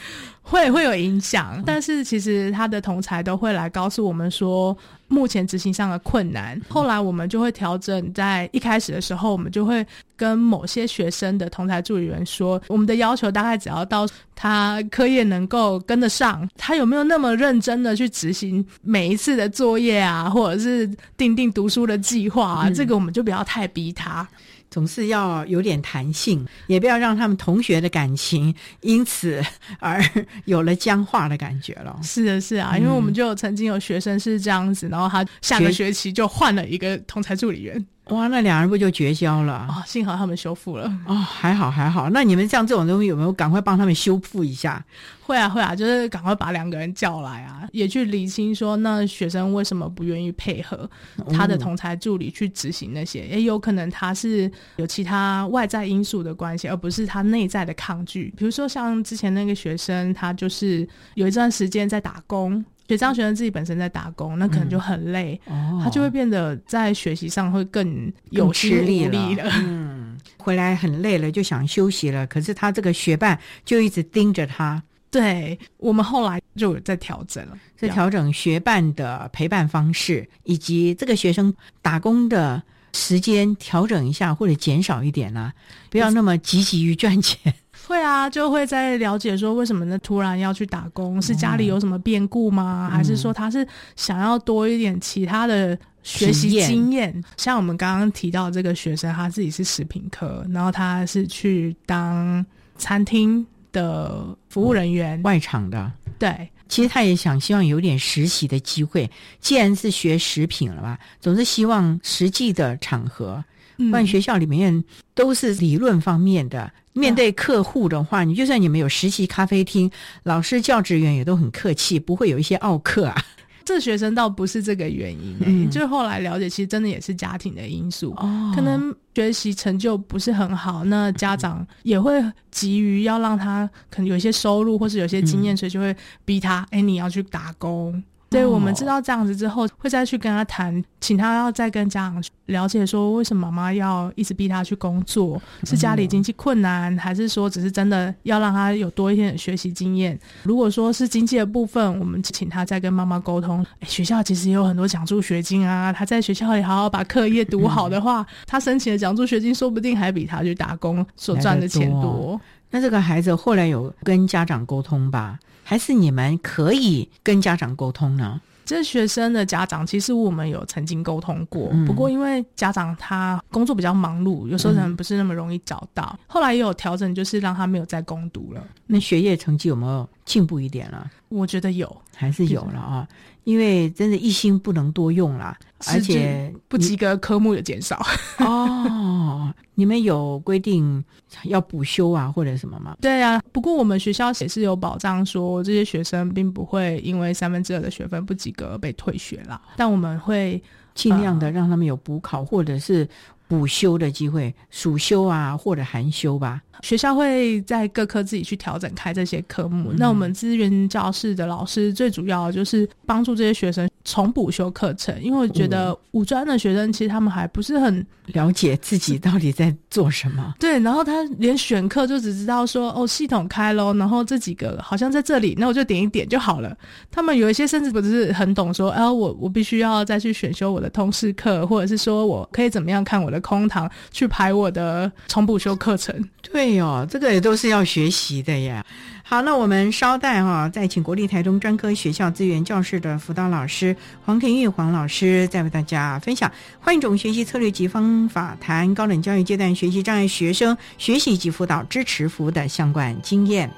[0.41, 4.75] 会会有影响，但是其实他的同才都会来告诉我们说，
[5.11, 6.59] 目前执行上的困难。
[6.69, 9.85] 后来我们就会调整，在一开始的时候，我们就会
[10.15, 24.27] 跟某些学生的同台助理员说，我们的要求大概只要到他课业能够跟得上，他有没有那么认真的去执行每一次的作业啊，或者是定定读书的计划啊，这个我们就不要太逼他。
[24.71, 29.43] 总是要有点弹性，也不要让他们同学的感情因此
[29.79, 30.03] 而
[30.45, 31.99] 有了僵化的感觉了。
[32.01, 37.85] 是的，是啊，因为我们就曾经有学生是这样子，然后他下个学期就换了一个同才助理员。
[38.05, 39.83] 哇，那两人不就绝交了啊？
[39.85, 42.09] 幸好他们修复了哦，还好还好。
[42.09, 44.83] 那你们像这种东西有没有赶快帮他们修复一下？
[45.21, 50.89] 会啊会啊，就是赶快把两个人叫来啊，也去理清说那学生为什么不愿意配合
[51.31, 53.25] 他的同才助理去执行那些？
[53.27, 58.33] 也有可能他是有其他外在因素的关系，而不是他内在的抗拒。
[58.35, 62.65] 比如说像之前那个学生，他就是有一段时间在打工。
[62.91, 65.39] 学张学生自己本身在打工，那可能就很累，
[65.81, 69.49] 他就会变得在学习上会更有吃力了。
[69.63, 72.27] 嗯，回来很累了，就想休息了。
[72.27, 74.83] 可是他这个学伴就一直盯着他。
[75.09, 82.61] 对我们后来就在调整了，在调整学伴的陪伴方式，以及这个学生打工的
[82.91, 85.53] 时间调整一下或者减少一点啊，
[85.89, 87.53] 不要那么积极于赚钱。
[87.91, 89.97] 会啊，就会在了解说为什么呢？
[89.99, 92.89] 突然要去打工，是家里有什么变故吗？
[92.89, 93.67] 还是说他是
[93.97, 97.21] 想要多一点其他的学习经验？
[97.35, 102.45] 像我们刚刚提到这个学生，他自己是食品科，然后他是去当
[102.77, 105.91] 餐厅的服务人员，外场的。
[106.17, 109.11] 对，其实他也想希望有点实习的机会。
[109.41, 113.43] 既然是学食品了吧，总是希望实际的场合。
[113.89, 114.83] 不然学校里面
[115.15, 119.89] 都是理论方面的，面对客户的话，你就算你们有实习咖啡厅，
[120.23, 123.15] 老师教职员也都很客气，不会有一些傲客啊。
[123.63, 132.19] 这学生倒不是这个原因，嗯，就后来了解，其实真的也是家庭的因素，哦，可能学习成就不是很好，那家长也会
[132.49, 138.03] 急于要让他可能有一些收入或是有些经验，所以就会逼他，哎，你要去打工。
[138.31, 145.39] 对，我们知道这样子之后，会再去跟他谈，请他要再跟家长了解说，为什么妈妈要一直逼他去工作？
[145.65, 150.17] 是家里经济困难，还是说只是真的要让他有多一些学习经验？
[150.43, 153.65] 如果说是经济的部分，我们请他再跟妈妈沟通。
[153.81, 162.39] 学校其实也有很多奖助学金啊，他在学校里好好把课业读好的话，他申请的奖助学金说不定还比他去打工所赚的钱多。
[162.69, 165.37] 那这个孩子后来有跟家长沟通吧？
[165.71, 168.41] 还是你们可以跟家长沟通呢？
[168.65, 176.19] 这学生的家长其实我们有曾经沟通过，不过因为家长他工作比较忙碌，有时候可能不是那么容易找到。
[176.27, 178.61] 后来也有调整，就是让他没有再攻读了。
[178.85, 181.11] 那学业成绩有没有进步一点了？
[181.27, 183.05] 我觉得有，还是有了啊。
[183.43, 185.57] 因为真的，一心不能多用啦，
[185.87, 187.99] 而且不及格科目也减少
[188.37, 189.53] 哦。
[189.75, 191.03] 你们有规定
[191.43, 192.95] 要补修啊，或者什么吗？
[193.01, 199.59] 对啊，不过我们学校也是有保障，说这些学生并不会因为三分之二的学分不及格被退学啦。
[199.75, 200.63] 但我们会
[200.93, 203.05] 尽量的让他们有补考或者是
[203.51, 206.61] 补修的机会，暑修啊或者寒修吧。
[206.83, 209.91] 学校会在各科自己去调整开这些科目。
[209.97, 220.53] 那我们资源教室的老师最主要就是帮助这些学生重补修课程，因为我觉得五专的学生其实他们还不是很了解自己到底在做什么。
[220.59, 226.75] 对，然后他连选课就只知道说哦，系统开喽，然后这几个好像在这里，那我就点一点就好了。
[227.09, 236.13] 他们有一些甚至不是很懂说，哎，我我必须要再去选修我的通识课，或者是说我可以怎么样看我的空堂去排我的重补修课程。
[236.41, 236.71] 对。
[236.81, 238.83] 哦，这个也都是要学习的呀。
[239.31, 246.51] 好，那我们稍待哈，再请国立台中专科学校资源教室的辅导老师黄庭玉黄老师，再为大家分享
[246.81, 253.71] 换一种学习策略及方法，谈高等教育阶段学习障碍学生学习及辅导支持服务的相关经验。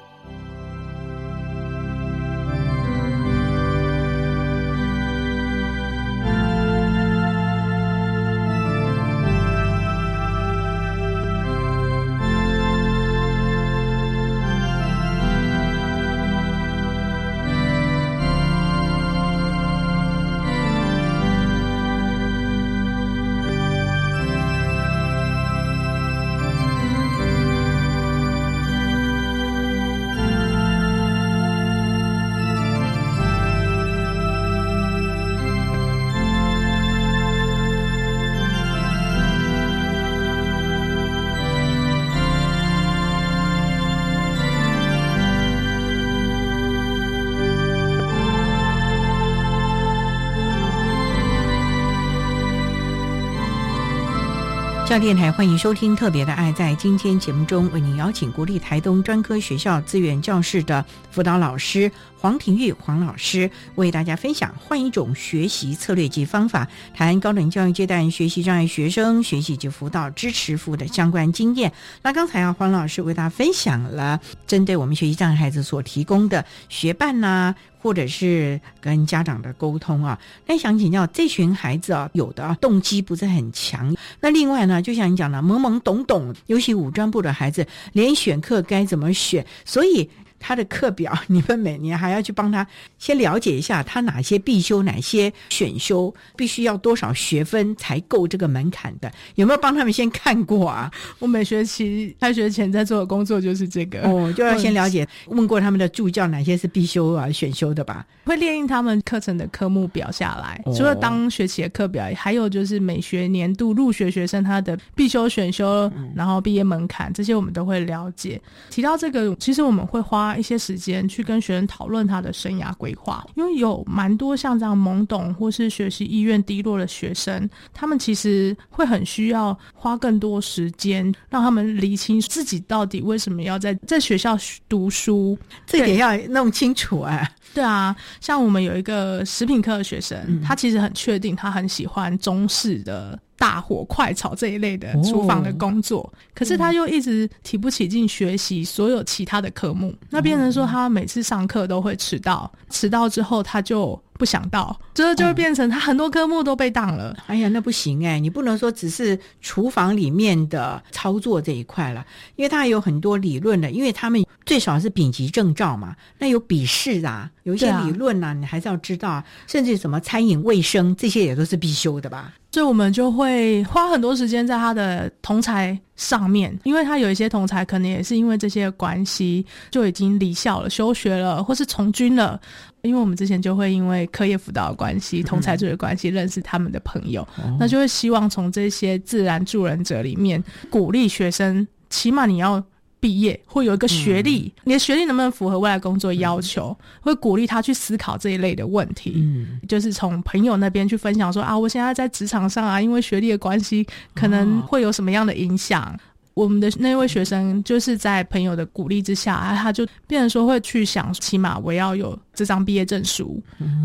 [55.00, 56.52] 电台欢迎收听《特别的爱》。
[56.54, 71.72] 在今天节目中，为您邀请国立台东专科学校资源教室的辅导老师黄庭玉黄老师，为大家分享换一种学习策略及方法，谈高等教育阶段学习障碍学生学习及辅导支持服务的相关经验。
[72.02, 77.54] 那刚才啊，黄老师为大家分享了针对我们学习障碍孩子所提供的学伴呐。
[77.84, 83.94] 或者是跟家长的沟通啊，那想请教这群孩子啊，有的啊动机不是很强。
[84.20, 90.08] 那另外呢，就像你讲的，懵懵懂懂，尤其武装部的孩子，连选课该怎么选，所以。
[90.46, 92.66] 他的课表， 你们每年还要去帮他
[92.98, 99.10] 先了解一下，他哪些必修，哪些选修，必须要多少学分才够这个门槛的？
[99.36, 100.92] 有没有帮他们先看过啊？
[101.18, 108.04] 我每学期开学前在做的工作就是这个哦，就要先了解，问过他们的助教哪些是必修啊、选修的吧？
[108.26, 118.38] 会列印他们课程的科目表下来，除了当学期的课表，还有就是每学年度入学学生他的必修、选修，然后毕业门槛这些我们都会了解。
[118.68, 120.33] 提到这个，其实我们会花。
[120.34, 134.36] 花一些时间去跟学生讨论他的生涯规划，因为有蛮多像这样懵懂或是学习意愿低落的学生，他们其实会很需要花更多时间，让他们理清自己到底为什么要在在学校
[134.68, 137.30] 读书，这点要弄清楚哎。
[137.54, 143.16] 对啊，像我们有一个食品科的学生，他其实很确定他很喜欢中式的。
[143.36, 149.94] 大火快炒这一类的厨房的工作，可是他又一直提不起劲学习所有其他的科目。
[150.10, 157.16] 那变成说他每次上课都会迟到，迟到之后他就不想到，这就会变成他很多科目都被挡了。
[157.26, 162.06] 哎呀，那不行哎，你不能说只是厨房里面的操作这一块了，
[162.36, 172.32] 因为他有很多理论的，因为他们最少是丙级证照嘛，那有笔试啊，有一些理论啊，你还是要知道，甚至什么餐饮卫生这些也都是必修的吧。
[172.54, 182.40] 所以我们就会花很多时间在他的同才上面，因为他有一些同才可能也是因为这些关系就已经离校了、休学了，或是从军了。
[182.82, 187.26] 因为我们之前就会因为课业辅导的关系、同才组的关系认识他们的朋友，
[187.58, 190.40] 那就会希望从这些自然助人者里面
[190.70, 192.62] 鼓励学生，起码你要。
[193.04, 196.74] 毕业会有一个学历，你的学历能不能符合未来工作要求？
[197.02, 199.12] 会鼓励他去思考这一类的问题。
[199.16, 205.94] 嗯，就是从朋友那边去分享说啊，我现在在职场上啊，因为学历的关系，可能会有什么样的影响。
[206.34, 213.40] 我们的那位学生就是在朋友的鼓励之下，他就变成说会去想，起码我要有这张毕业证书，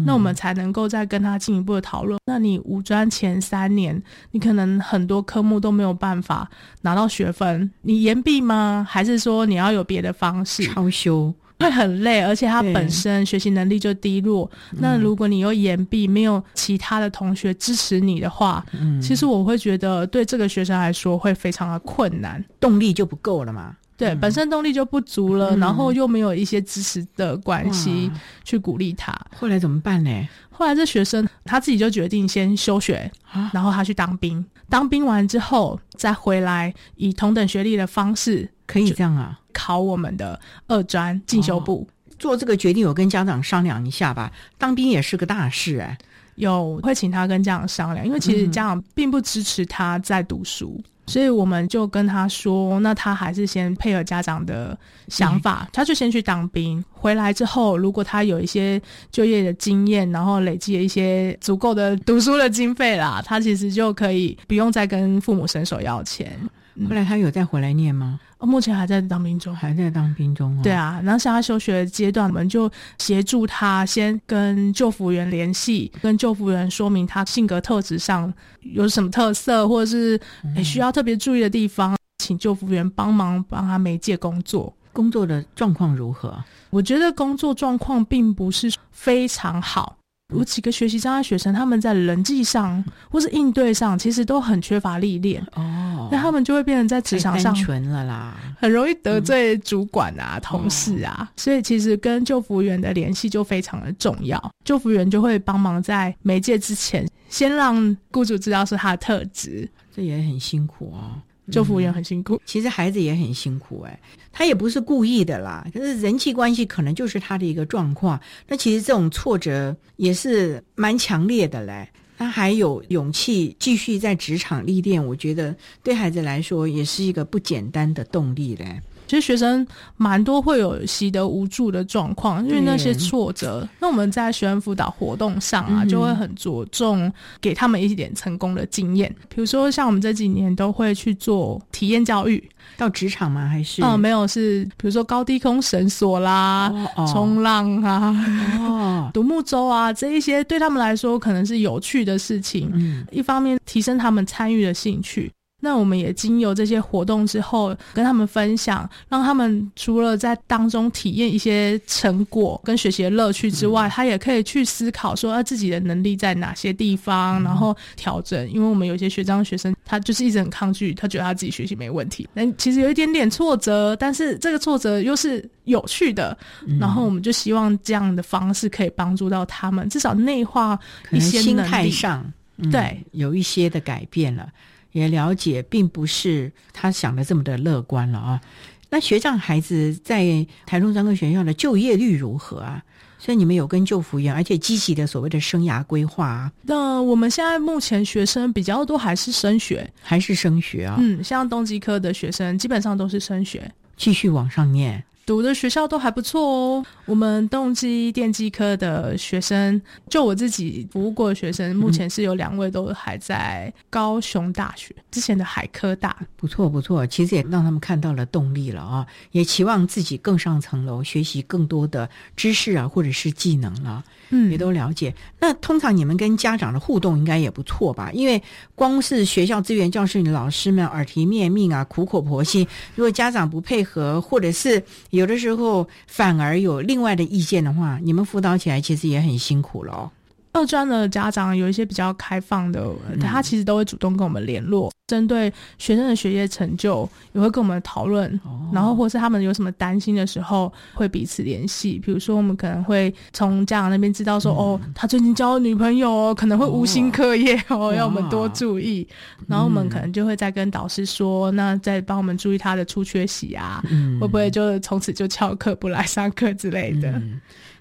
[0.06, 2.20] 那我们才能够再跟他进一步的讨论。
[2.26, 6.50] 那你五专前三年，你可能很多科目都没有办法
[6.82, 8.86] 拿到学分，你延毕吗？
[8.90, 11.34] 还是说你要有别的方式超修？
[11.60, 14.50] 会很累，而且他本身学习能力就低落。
[14.80, 18.66] 那如果你又延毕，没有其他的同学支持你的话，
[19.02, 23.76] 其实我会觉得对这个学生来说会非常的困难，动力就不够了嘛。
[24.00, 28.10] 对，本身动力就不足了，然后又没有一些支持的关系
[28.46, 29.14] 去鼓励他。
[29.36, 30.28] 后来怎么办呢？
[30.50, 33.12] 后来这学生他自己就决定先休学，
[33.52, 34.44] 然后他去当兵。
[34.70, 39.38] 当兵完之后再回来，以同等学历的方式，可以这样啊？
[39.52, 41.86] 考我们的二专进修部，
[42.18, 44.32] 做这个决定有跟家长商量一下吧。
[44.58, 45.98] 当兵也是个大事哎，
[46.36, 56.84] 有会请他跟家长商量，因为其实家长并不支持他在读书，所以我们就跟他说，那他还是先配合家长的想法，他就先去当兵。
[56.92, 58.80] 回来之后，如果他有一些
[59.12, 66.40] 就业的经验，然后累积了一些足够的读书的经费啦，他其实就可以不用再跟父母伸手要钱。
[66.88, 68.20] 后来他有再回来念吗？
[68.38, 70.58] 哦目前还在当兵中，还在当兵中。
[70.58, 80.20] 哦对啊，然后像他休学阶段，我们就协助他先跟救服员联系，跟救服员说明他性格特质上有什么特色，或者是
[80.64, 84.74] 需要特别注意的地方，请救服员帮忙帮他媒介工作。
[84.94, 86.42] 工作的状况如何？
[86.70, 89.98] 我觉得工作状况并不是非常好。
[90.34, 96.08] 有几个学习障碍学生，他们在人际上或是应对上，其实都很缺乏历练哦。
[96.12, 101.30] 那他们就会变成在职场上纯了啦，很容易得罪主管啊、同事啊。
[101.36, 104.40] 所以其实跟救服员的联系就非常的重要。
[104.64, 109.70] 救服员就会帮忙在媒介之前，先让雇主知道是他的特质。
[109.96, 111.22] 这也很辛苦哦。
[111.52, 114.00] 救服员很辛苦，其实孩子也很辛苦哎，
[114.32, 118.20] 他也不是故意的啦，就是人际关系可能就是他的一个状况。
[118.48, 121.88] 那其实这种挫折也是蛮强烈的嘞，
[122.18, 128.82] 他还有勇气继续在职场历练，我觉得对孩子来说也是一个不简单的动力嘞。
[129.10, 129.66] 其实学生
[129.98, 133.68] 蛮多会有习得无助的状况，因为那些挫折。
[133.80, 139.10] 那我们在学生辅导活动上啊，就会很着重给他们一点成功的经验。
[139.28, 142.48] 比如说，像我们这几年都会去做体验教育，
[142.78, 143.48] 到职场吗？
[143.48, 143.82] 还是？
[143.84, 146.72] 哦，没有，是比如说高低空绳索啦、
[147.12, 152.70] 冲浪啊、 独木舟啊这一些，对他们来说可能是有趣的事情。
[152.76, 155.32] 嗯，一方面提升他们参与的兴趣。
[155.60, 168.50] 那我们也经由这些活动之后，跟他们分享，让他们除了在当中体验一些成果跟学习的乐趣之外，他也可以去思考说，他自己的能力在哪些地方，然后调整。
[168.50, 176.38] 因为我们有些学长学生，他就是一直很抗拒，他觉得他自己学习没问题，但其实有一点点挫折，但是这个挫折又是有趣的。
[176.80, 180.80] 然后我们就希望这样的方式可以帮助到他们，至少内化
[181.12, 182.26] 一些心态上，
[182.72, 184.48] 对，有一些的改变了。
[184.92, 188.42] 也了解，并不是他想的这么的乐观了啊。
[188.90, 192.84] 那学长孩子在台中专科学校的就业率如何啊？
[193.22, 196.52] 所以你们有跟救服员，而且积极的所谓的生涯规划啊。
[196.62, 200.96] 那我们现在目前学生比较多还是升学，还是升学啊？
[201.00, 205.04] 嗯，像东基科的学生基本上都是升学，继续往上念。
[205.30, 206.86] 读的学校都还不错哦。
[207.06, 217.06] 我们动机电机科的学生，就我自己服务过的学生，目前是有两位都还在高雄大学，之前的海科大，不错不错。
[217.06, 224.04] 其实也让他们看到了动力了啊，也期望自己更上层楼，学习更多的知识啊，或者是技能了。
[224.50, 225.14] 也都了解。
[225.40, 228.12] 那通常你们跟家长的互动应该也不错吧？
[228.14, 228.42] 因为
[228.76, 232.68] 光是学校资源教室的老师们耳提面命啊，苦口婆心。
[232.96, 240.12] 如果家长不配合，或者是有的时候反而有另外的意见的话，你们辅导起来其实也很辛苦了。
[240.60, 248.38] 二专的家长有一些比较开放的，他其实都会主动跟我们联络，针对学生的学业成就也会跟我们讨论，
[248.74, 251.98] 然后或是他们有什么担心的时候会彼此联系。
[252.00, 259.08] 比如说，我们可能会从家长那边知道说，哦，他最近交女朋友哦，可能会无心课业哦，要我们多注意。
[259.48, 263.82] 然后我们可能就会再跟导师说，那再帮我们注意他的出缺席啊，
[264.20, 267.22] 会不会就从此就翘课不来上课之类的。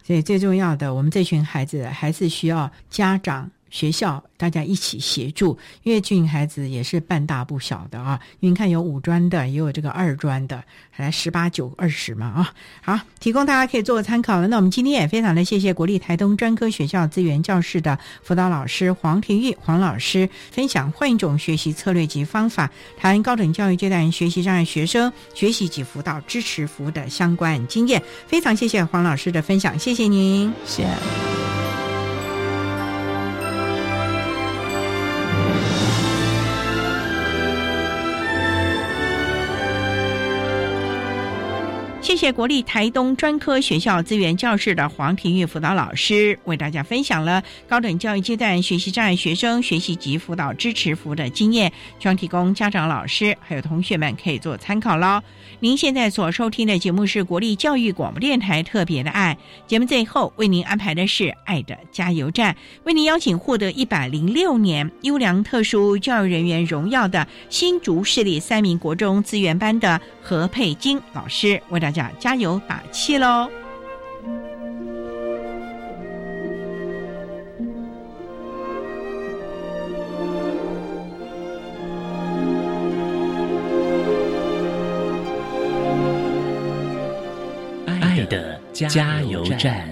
[0.08, 3.50] 所以最重要的，我们这群孩子还是需要家长。
[3.70, 8.18] 学校大家一起协助，因为这群孩子也是半大不小的啊。
[8.40, 12.52] 因为你看有五专的，也有这个二专的，还十八九二十嘛啊。
[12.82, 14.48] 好，提供大家可以做个参考了。
[14.48, 28.02] 那我们今天也非常的谢谢国立台东专科学校资源教室的辅导老师黄庭玉黄老师分享换一种学习策略及方法，谈高等教育阶段学习障碍学生学习及辅导支持服务的相关经验。
[28.26, 31.27] 非常谢谢黄老师的分享，谢谢您，谢。
[42.18, 55.22] 谢国立台东专科学校资源教室的黄庭玉辅导老师为大家分享了高等教育阶段学习障碍学生学习及辅导支持服务的经验，希望提供家长、老师还有同学们可以做参考喽。
[55.60, 59.38] 您现在所收听的节目是国立教育广播电台特别的爱
[59.68, 72.07] 节目，最后为您安排的是爱的加油站，为您邀请获得一百零六年优良特殊教育人员荣耀的新竹市立三名国中资源班的何佩金老师为大家。
[72.18, 73.48] 加油打气喽！
[87.86, 89.88] 爱的加油站。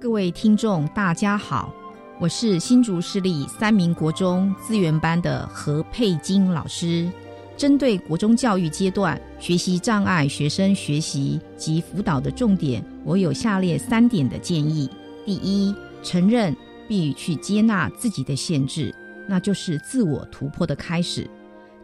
[0.00, 1.72] 各位听众，大家好。
[2.20, 7.08] 我是新竹市立三名国中资源班的何佩金老师，
[7.56, 14.90] 针对国中教育阶段学习障碍学生学习及辅导的重点，我有下列三点的建议：
[15.24, 16.54] 第一，承认
[16.88, 18.92] 并去接纳自己的限制，
[19.28, 21.24] 那就是自我突破的开始。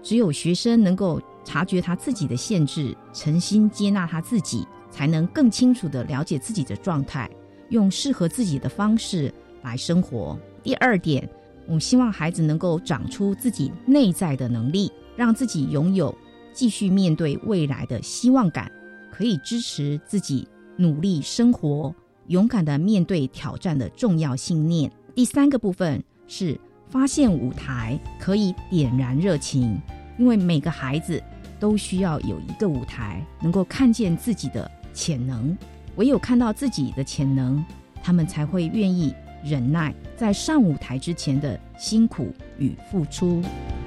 [0.03, 7.31] 只有学生能够察觉他自己的限制，诚心接纳他自己，才能更清楚地了解自己的状态，
[7.69, 9.33] 用适合自己的方式。
[9.65, 10.39] 来生活。
[10.63, 11.29] 第二点，
[11.67, 16.17] 我们希望孩子能够长出自己内在的能力，让自己拥有
[16.53, 18.71] 继续面对未来的希望感，
[19.11, 20.47] 可以支持自己
[20.77, 21.93] 努力生活，
[22.29, 24.91] 勇敢的面对挑战的重要信念。
[25.15, 26.59] 第三个部分是
[26.89, 29.81] 发现舞台可以点燃热情，
[30.19, 31.23] 因为每个孩子
[31.59, 35.57] 都需要有一个舞台，能够看见自己的潜能。
[35.97, 37.65] 唯有看到自己的潜能，
[38.03, 39.15] 他们才会愿意。
[39.45, 43.43] 忍耐在上舞台之前的辛苦与付出，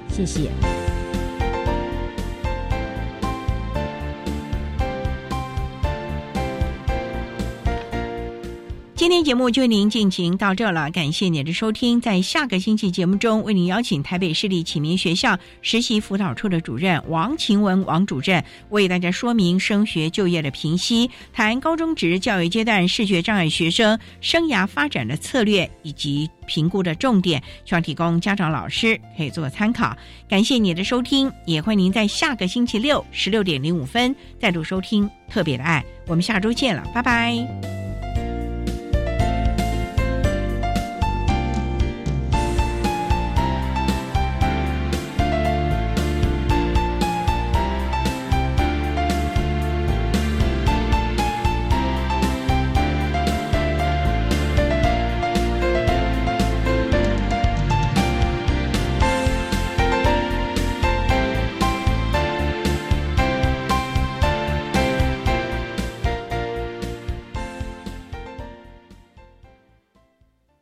[0.08, 0.87] 谢谢。
[9.08, 11.98] 今天节目就为您进行到这了，感谢您的收听。
[11.98, 29.96] 在下个星期节目中，为您邀请台北市立启明学校实习辅导处的主任王晴文王主任，为大家说明升学就业的评析，谈高中职教育阶段视觉障碍学生生涯发展的策略以及评估的重点，希望提供家长老师可以做参考。
[30.28, 35.82] 感谢你的收听，也欢迎您在下个星期六十六点零五分再度收听特别的爱。
[36.06, 37.97] 我们下周见了，拜拜。